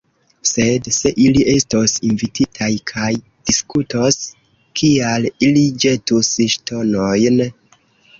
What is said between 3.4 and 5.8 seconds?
diskutos, kial ili